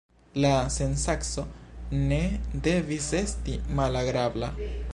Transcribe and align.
La 0.43 0.51
sensaco 0.75 1.43
ne 2.09 2.19
devis 2.69 3.11
esti 3.19 3.59
malagrabla. 3.81 4.51